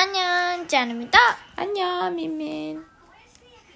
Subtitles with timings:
[0.00, 1.18] 안녕, 짠입니다.
[1.56, 2.84] 안녕 민민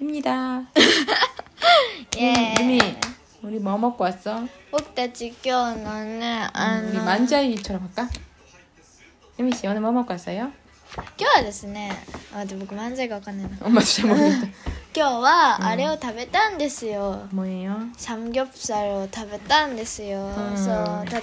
[0.00, 0.62] 입니다.
[2.18, 2.54] 예.
[2.58, 2.80] 민민
[3.42, 4.46] 우리 뭐 먹고 왔어?
[4.71, 8.08] 僕たち今日のね、あ 우리 の、 만자이처럼 할까?
[9.37, 10.53] 민민 씨 오늘 뭐 먹고 왔어요?
[11.18, 11.91] 今日はですね、
[12.32, 13.57] あ、待って僕漫才がわかんないな。
[13.62, 14.46] 엄마도 잘 모르겠다.
[14.93, 17.29] 今日はあれを食べたんですよ。
[17.32, 17.77] 뭐예요?
[17.96, 20.18] サムギョプサルを食べたんですよ。
[20.36, 20.57] 음.
[20.57, 21.22] そう、た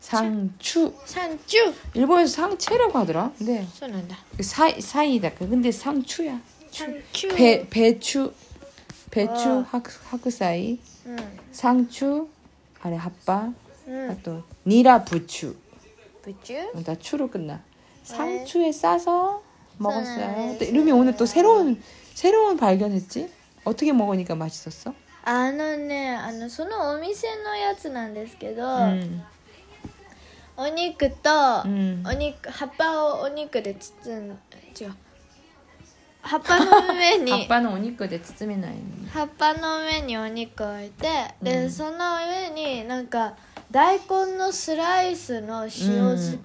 [0.00, 0.92] 상추.
[1.04, 3.32] サンチュ 일본에서 상체라고 하더라.
[3.38, 4.16] 근데 そうなんだ。
[4.40, 5.30] 사이 사이다.
[5.34, 6.40] 근데 상추야.
[6.70, 8.32] サンチュ 배 배추
[9.10, 9.64] 배추 어.
[9.68, 11.38] 학 하크사이 うん。
[11.52, 12.28] 상추
[12.80, 13.52] 아래 핫바
[13.86, 14.20] うん。
[14.22, 15.54] 또 니라 부추
[16.22, 17.60] ブチュ 다 추로 끝나
[18.04, 19.42] 상추에 싸서
[19.78, 20.16] 먹었어요.
[20.36, 20.56] 네.
[20.58, 21.80] 또 이름이 오늘 또 새로운
[22.14, 23.30] 새로운 발견했지?
[23.64, 24.92] 어떻게 먹으니까 맛있었어?
[25.24, 29.22] あのね、あの、そのお店のやつなんですけど、 음,
[30.56, 31.30] お肉と、
[31.64, 32.02] 음.
[32.06, 34.30] お肉、葉っぱをお肉で包ん、
[34.78, 34.94] 違う。
[36.22, 38.76] 葉っぱの上に、 아빠는 오니까 츠츠미 나이.
[39.12, 41.08] 葉っぱの上にお肉を置いて、
[41.42, 43.34] で、うんその上になんか、
[43.70, 46.38] 大根のスライスの塩漬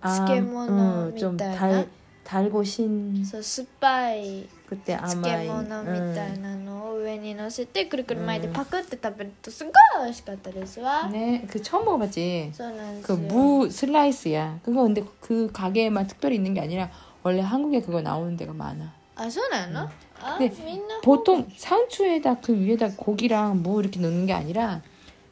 [0.00, 1.88] 아,漬物 음, 좀 みたいな 달,
[2.24, 6.42] 달고 신 そう酸っぱい 그때 漬 아마이 物みたい 음.
[6.42, 9.72] なのを上に乗せてくるくる巻いてうんパクって食べるとすごい
[10.04, 12.50] 美味しかったですわ、 네, 그 처음 먹어봤지.
[12.52, 14.60] そうなんです 그 よ 무 슬라이스야.
[14.64, 16.90] 그거 근데 그 가게에만 특별히 있는 게 아니라
[17.22, 18.92] 원래 한국에 그거 나오는 데가 많아.
[19.16, 19.88] あそうなの、
[20.20, 24.82] あ 네, みんな 보통 상추에다 그 위에다 고기랑 무 이렇게 넣는 게 아니라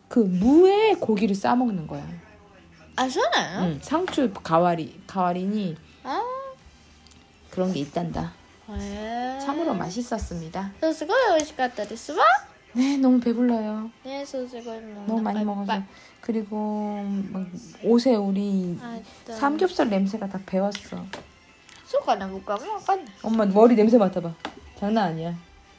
[0.08, 2.02] 그 무에 고기를 싸 먹는 거야.
[2.96, 6.22] あそうなの、 응, 상추 가와리 가와리니 あ
[7.50, 8.32] 그런 게 있단다.
[8.70, 9.15] へえ
[9.46, 10.72] 참으로 맛있었습니다.
[10.80, 12.24] そうすごい美味しかったですわ
[12.74, 13.90] 네, 너무 배불러요.
[14.04, 15.84] ねそうすごいもう 너무 お 많이 腹いっ 먹어서 ぱい
[16.22, 17.46] 그리고 막
[17.84, 20.96] 옷에 우리 あと 삼겹살 냄새가 다 배웠어.
[21.86, 24.32] そうかな僕はもう分かんない 엄마 머리 냄새 맡아봐.
[24.78, 25.34] 장난 아니야.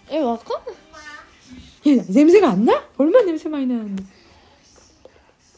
[0.10, 2.82] え分かんない 얘 냄새가 안 나?
[2.98, 4.04] 얼마나 냄새 많이 나는데.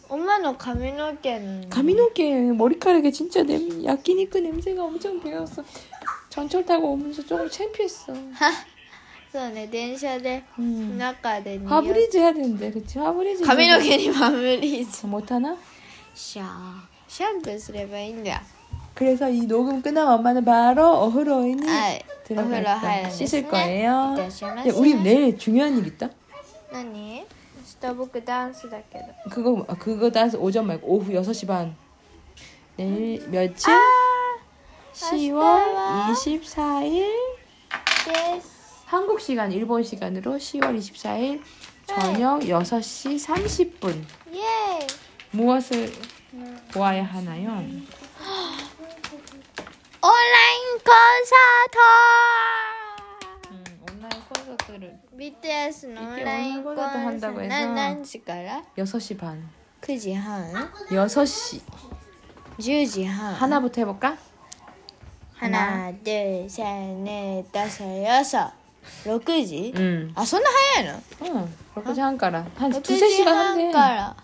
[0.08, 5.64] 엄마の髪の毛の 가미노게 머리카락에 진짜 냄 야끼니크 냄새가 엄청 배웠어.
[6.30, 8.14] 전철 타고 오면서 조금 창피했어.
[9.31, 10.98] そうね電車で 음.
[10.98, 12.98] 中で匂い 화브리즈 해야 되는데, 그치?
[13.00, 13.44] 화브리즈.
[13.46, 15.58] 髪の毛にマムリーズ 못하나?
[16.14, 16.48] シャー
[17.08, 18.40] シャンプーすればいいんだよ
[18.96, 23.03] 그래서 이 녹음 끝나면 엄마는 바로 어흐로이니 はいお風呂 들어갈 入るん 거야.
[23.03, 24.12] ですね 씻을 거예요.
[24.12, 26.09] いってらっしゃいま 근데 せ 우리 내일 중요한 일 있다?
[26.72, 27.26] 何明
[27.81, 31.76] 日僕ダンスだけど 그거 아, 그거 따서 오전 말고 오후 6시 반.
[32.78, 33.74] 내일 며칠?
[35.00, 37.09] 10월 24일.
[38.84, 41.41] 한국 시간, 일본 시간으로 10월 24일
[41.87, 44.05] 저녁 6시 30분.
[44.34, 44.87] 예.
[45.31, 45.91] 무엇을
[46.34, 46.60] 음.
[46.72, 47.50] 보아야 하나요?
[50.03, 51.78] 온라인 콘서트!
[53.50, 57.55] 음, 온라인 콘서트를 BTS 온라인 콘서트 한다고 해서
[58.77, 59.49] 6시 반.
[59.81, 60.71] 9시 한?
[60.91, 61.62] 6시.
[62.59, 63.34] 10시 한?
[63.34, 64.19] 하나부터 해볼까?
[65.40, 68.53] 花でせーねださよさ
[69.06, 71.53] 6時 응 あそんな早いの 응.
[71.74, 74.16] 그렇게 한가라 한 6 두세 時 시간 半 한대 から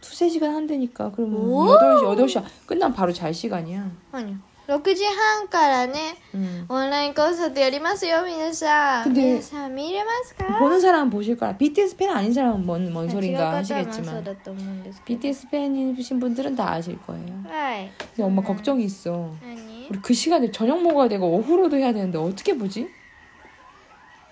[0.00, 1.66] 두세 시간 한대니까 그러면 오!
[1.76, 4.38] 8시 8시 끝나면 바로 잘 시간이야 何
[4.68, 6.64] 6時半からね 응.
[6.68, 13.38] オンラインコンサートやりますよ皆さん 근데 皆さん見れますか 보는 사람은 보실 거야 BTS 팬 아닌 사람은 뭔, 뭔 違う 소린가
[13.38, 19.73] 方はまあそう 하시겠지만 だと思うんですけど BTS 팬이신 분들은 다 아실 거예요 はい 근데 엄마 걱정이 있어 何
[19.85, 19.89] 예?
[19.89, 22.89] 우리 그 시간에 저녁 먹어야 되고 오후로도 해야 되는데 어떻게 보지?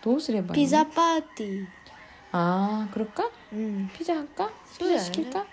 [0.04, 0.54] 무엇을 해봐?
[0.54, 1.66] 피자 파티.
[2.32, 3.30] 아 그럴까?
[3.54, 3.90] 음.
[3.94, 4.52] 피자 할까?
[4.78, 5.46] 피자 시킬까?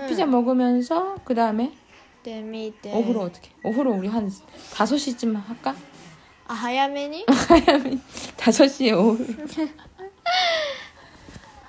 [0.00, 0.06] 응.
[0.08, 1.72] 피자 먹으면서 그 다음에
[2.92, 3.50] 오후로 어떻게?
[3.62, 4.28] 오후로 우리 한
[4.72, 5.74] 5시쯤 할까?
[6.48, 7.24] 아, 하야메니?
[7.48, 8.00] 하야메니.
[8.36, 9.24] 5시에 오후.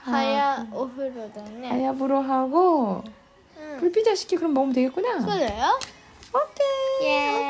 [0.02, 1.70] 하야 오후로다네.
[1.70, 3.04] 하야부로 하고
[3.58, 3.78] 응.
[3.80, 5.20] 불피자 시키 그럼 먹으면 되겠구나.
[5.26, 5.80] 그래요?
[6.34, 7.10] 오케이.
[7.10, 7.47] 예.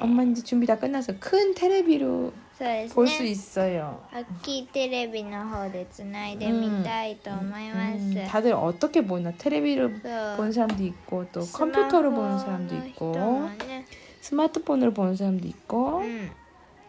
[0.00, 8.52] 엄마 이제 준비 다 끝나서 큰 테레비로 そうです 볼 수 ね 있어요 大きいテレビの方でつないでみたいと思います、 음, 다들
[8.54, 13.84] 어떻게 보나 테레비를 そう 보는 사람도 있고 또 スマホ 컴퓨터로 보는 사람도 の人 있고 もね
[14.22, 16.30] 스마트폰으로 보는 사람도 있고 うん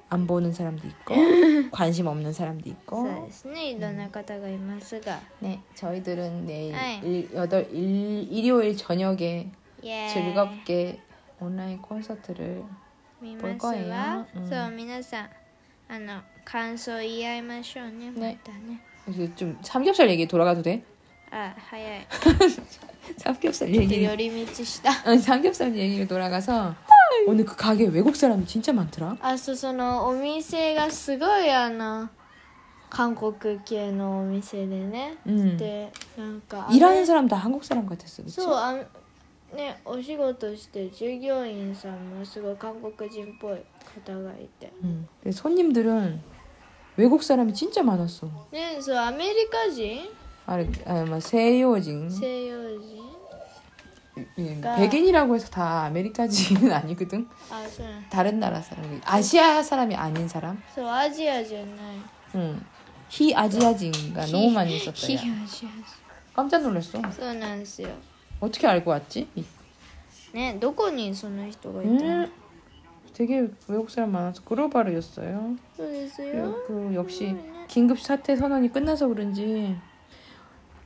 [0.09, 1.15] 안 보는 사람도 있고
[1.69, 7.01] 관심 없는 사람도 そう 있고 ですねいろんな方がいますが 네 저희들은 내일 네.
[7.03, 9.51] 일, 여덟 일, 일요일 저녁에
[9.83, 11.01] イエーイ 즐겁게
[11.41, 12.63] 온라인 콘서트를
[13.21, 14.47] 見 볼 ます 거예요 わ、 음.
[14.47, 15.29] そう皆さん
[15.89, 20.83] あの感想言い合いましょうねまねたね 이제 좀 삼겹살 얘기 돌아가도 돼?
[21.31, 22.07] あ早い
[23.17, 26.75] 삼겹살 ちょっと 얘기 寄り道した 어, 삼겹살 얘기로 돌아가서
[27.27, 32.09] 오늘 그 가게 외국 사람이 진짜 많더라 あそうそのお店がすごいあの
[32.89, 35.57] 韓国系のお店でね、 음.
[35.57, 38.31] でなんか 일하는 사람 다 한국 사람 같았어 그치?
[38.41, 38.85] そうあ
[39.53, 43.57] ねお仕事して従業員さんもすごい韓国人っぽい
[44.05, 45.07] 方がいて 음.
[45.23, 46.21] 근데 손님들은
[46.97, 50.09] 외국 사람이 진짜 많았어 ねそうアメリカ人
[50.45, 53.07] 아, 아, 뭐 세요진 西洋人
[54.17, 60.61] 음, 그러니까- 백인이라고 해서 다 아메리카진은 아니거든 あそうなん 다른 나라 사람 아시아 사람이 아닌 사람
[60.73, 61.97] そうアジアじゃない
[62.35, 62.65] 응.
[63.09, 65.67] 히 아지아진가 너무 많이 非 있었어요 アジ
[66.33, 67.89] 깜짝 놀랐어 アそうなんですよ
[68.41, 69.27] 어떻게 알고 왔지?
[70.33, 72.31] ねどこにその人がいたの、 음,
[73.13, 77.35] 되게 외국 사람 많아서 글로벌이었어요 そうですよ 그, 그 역시
[77.67, 79.75] 긴급 사태 선언이 끝나서 그런지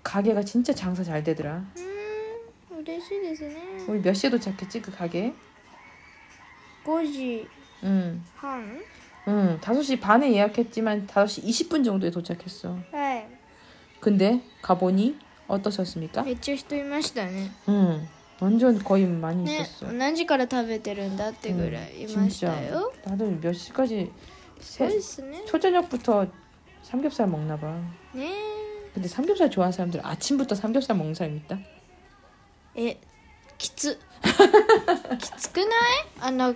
[0.03, 5.33] 가게가 진짜 장사 잘 되더라 うん嬉しいですね 우리 몇 시에 도착했지 그 가게?
[6.85, 7.47] 5時
[7.83, 8.81] 응, 半
[9.27, 13.27] 응 5시 반에 예약했지만 5시 20분 정도에 도착했어 はい
[13.99, 15.17] 근데 가보니
[15.47, 16.23] 어떠셨습니까?
[16.23, 18.07] めっちゃ人いましたね 응
[18.39, 24.11] 완전 거의 많이 ね 있었어 何時から食べてるんだってぐらいいました 진짜 よ 다들 몇 시까지
[24.61, 26.27] すごい 세, ですね 초저녁부터
[26.83, 27.67] 삼겹살 먹나 봐
[28.15, 28.31] ね
[28.93, 31.57] 근데 삼겹살 좋아하는 사람들 아침부터 삼겹살 먹는 사람 있다?
[32.75, 32.97] え
[33.57, 33.99] きつ
[35.19, 35.67] きつくない
[36.21, 36.55] あの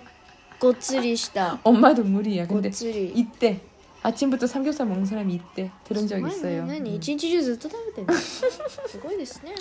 [0.58, 3.60] ごっつりした 엄마도 무리야 ごっ 근데 つり 이때
[4.02, 6.94] 아침부터 삼겹살 먹는 사람이 있대 들은 적 すごい 있어요 ね何 음.
[6.94, 9.52] 一日中ずっと食べてるのすごいですね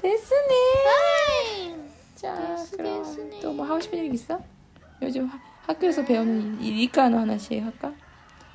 [0.00, 0.54] 됐으네
[0.86, 1.76] はい
[2.16, 3.40] 자 됐어, 그럼 됐으네.
[3.40, 4.38] 또 뭐 하고 싶은 일 있어?
[5.02, 7.92] 요즘 하- 학교에서 배우는 이 리카노 하나씩 할까?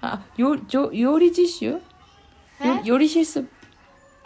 [0.01, 1.65] 아 요, 요, 요리 지슈?
[1.65, 1.81] 요,
[2.63, 2.81] 에?
[2.87, 3.49] 요리 실습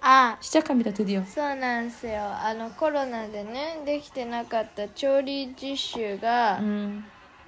[0.01, 7.03] あ 시작합니다 드디어 そうなんですよあのコロナでねできてなかった調理実習が、 음,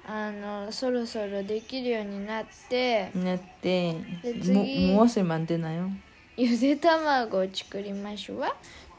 [0.06, 5.90] あのそろそろできるようになって 네, 네, 무, 저기- 무엇을 만드나요?
[6.36, 8.54] ゆで卵を作りましょうわ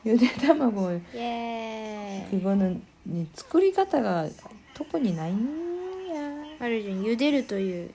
[0.06, 4.28] 유대담하고 イエーイ 그거는 이作り方が
[4.74, 5.38] 特にないん
[6.14, 6.22] や
[6.60, 7.92] あるじゃん茹でるという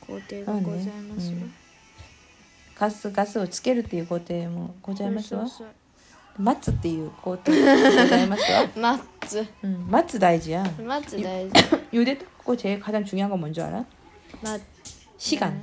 [0.00, 1.54] 工程がございますよ、あねうん
[2.74, 5.68] ガスガスをつけるっていう工程もございますわそうそう
[6.42, 11.52] 待つっていう工程もございますわ、 マッツ 음, 待つ大事やマッツ大事
[11.92, 13.84] 유대담고 제일 가장 중요한 건 뭔지 알아?
[14.42, 14.60] マッ
[15.18, 15.62] 시간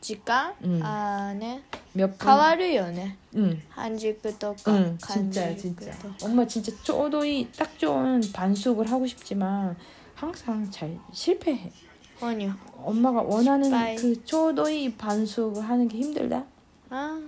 [0.00, 1.62] 時間、うんああね
[1.94, 2.26] 몇 분?
[2.28, 8.90] 変わるよね 응, 半熟とか 응, 完 진짜야 熟 진짜 と 엄마 진짜 쪼도이 딱 좋은 반숙을
[8.90, 9.76] 하고 싶지만
[10.14, 11.70] 항상 잘 실패해
[12.20, 12.52] 何
[12.84, 13.96] 엄마가 원하는 스파이.
[13.96, 16.44] 그 쪼도이 반숙을 하는 게 힘들다
[16.90, 17.20] あ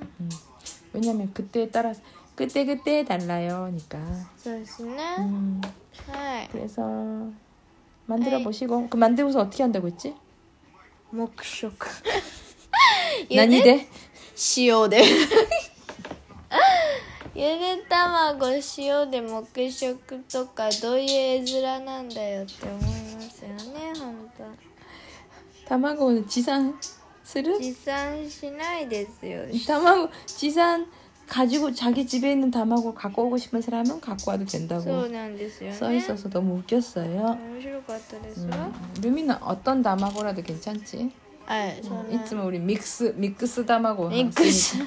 [0.92, 2.00] 왜냐면 그때에 따라서
[2.36, 3.98] 그때 그때 달라요니까
[4.36, 5.60] そうですね、 음,
[6.08, 7.30] はい 그래서
[8.08, 10.14] 만들어 보시고 그 만들고서 어떻게 한다고 했지?
[11.10, 11.86] 黙食
[13.30, 13.88] 난이 돼?
[14.56, 15.02] 塩で
[17.36, 18.46] ゆで卵
[18.78, 26.74] 塩で黙食とかどういう絵面なんだよって思いますよね本当 卵지산
[27.24, 27.58] 쓰르?
[27.58, 30.86] 持参しないですよ 卵지산
[31.29, 34.81] 가지고 자기 집에 있는 다마고 갖고 오고 싶은 사람은 갖고 와도 된다고
[35.71, 37.21] 써 있어서 너무 웃겼어요.
[37.21, 38.41] 너무 싫을 것 같아서.
[38.41, 38.73] 음.
[39.01, 41.11] 루미는 어떤 다마고라도 괜찮지?
[41.45, 42.11] 아, 저는...
[42.13, 44.09] 이쯤 우리 믹스 믹스 다마고.
[44.09, 44.77] 믹스.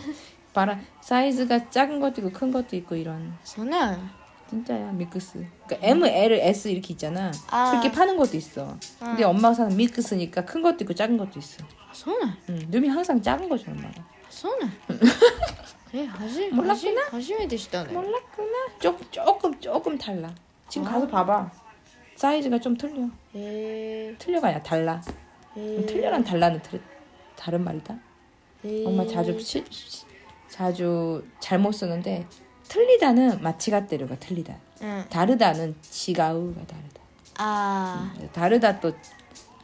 [0.52, 3.32] 바라 사이즈가 작은 것도 있고 큰 것도 있고 이런.
[3.44, 3.98] 저는
[4.50, 5.46] 진짜야 믹스.
[5.66, 7.32] 그러니까 M, L, S 이렇게 있잖아.
[7.50, 7.70] 아.
[7.70, 8.76] 그렇게 파는 것도 있어.
[9.00, 9.06] 아.
[9.06, 11.64] 근데 엄마가 사는 믹스니까 큰 것도 있고 작은 것도 있어.
[11.92, 12.36] 손아.
[12.50, 12.66] 응.
[12.68, 14.04] 눈이 항상 작은 거죠 엄마가.
[14.28, 14.68] 손아.
[16.18, 17.02] 아시, 몰랐구나.
[17.12, 17.92] 아시면 되시다네.
[17.92, 18.78] 몰랐구나.
[18.80, 20.34] 조, 조금 조금 달라.
[20.68, 20.92] 지금 아.
[20.92, 21.50] 가서 봐봐.
[22.16, 23.08] 사이즈가 좀 틀려.
[23.34, 24.14] 예.
[24.18, 25.02] 틀려가 아니라 달라.
[25.56, 25.84] 예.
[25.86, 26.80] 틀려랑 달라는 틀,
[27.36, 27.98] 다른 말이다.
[28.64, 28.86] 예.
[28.86, 29.62] 엄마 자주 시,
[30.48, 32.26] 자주 잘못 쓰는데
[32.68, 34.56] 틀리다는 마치가 때려가 틀리다.
[34.82, 35.04] 응.
[35.10, 37.02] 다르다는 지가우가 다르다.
[37.38, 38.14] 아.
[38.18, 38.92] 음, 다르다 또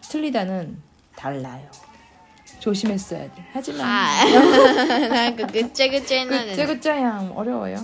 [0.03, 0.81] 틀리다는
[1.17, 1.71] 달라요.
[2.60, 3.42] 조심했어야 돼.
[3.42, 7.78] あ 하지만 はいなんか ぐっちゃぐちゃになる 그그짜양 어려워요.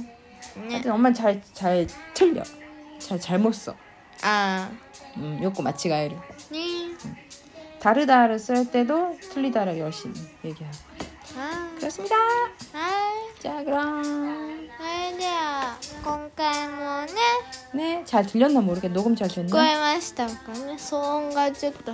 [0.56, 2.44] ね 하여튼 엄마 잘잘 틀려.
[3.00, 3.76] 잘 잘못 써.
[4.24, 4.70] あ
[5.18, 6.16] 음, 요거 마치가에를.
[6.18, 6.60] あね
[7.80, 10.14] 다르다를 쓸 때도 틀리다를 열심히
[10.44, 10.76] 얘기하고
[11.38, 12.16] あ 그렇습니다.
[12.16, 12.90] ーは
[13.38, 17.12] い 자 그럼 はいでは今回もね
[17.74, 19.52] 네 잘 들렸나 모르겠 녹음 잘 聞 됐나?
[19.52, 21.94] こえましたかね騒音がちょっと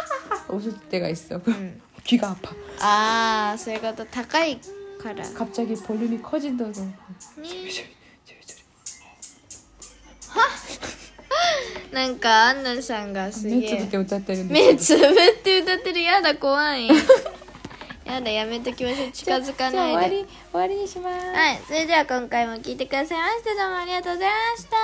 [0.51, 1.39] 50 대가 있 어.
[2.03, 2.51] 귀가 아 파.
[2.79, 4.59] 아, 제가 더 가까이
[4.99, 5.15] 가.
[5.15, 6.73] 갑자기 볼륨이 커진다 고.
[11.91, 13.59] なんかアンナさんがすげえ。
[13.59, 15.09] 目つぶって歌ってる目つぶっ
[15.43, 16.87] て歌ってるやだ怖い
[18.05, 19.11] やだやめときましょう。
[19.13, 20.25] 近づかないで。
[20.25, 21.25] 終わりにします。
[21.27, 24.77] はいそれでは今回も聞いてくださいましてどうもありがとうございました。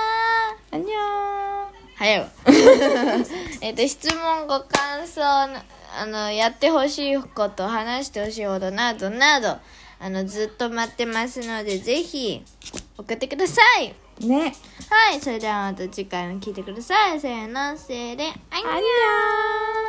[0.76, 0.92] アにニ
[1.98, 2.28] 早いわ。
[3.60, 9.56] えっと、質問、ご感想、あの、やってほしいこと、話してほしいことなどなど、
[10.00, 12.40] あの、ずっと待ってますので、ぜひ、
[12.96, 13.94] 送ってください。
[14.24, 14.54] ね。
[14.90, 17.20] はい、それではまた次回も聞いてください。
[17.20, 19.87] せーの、せーで、あんにゃー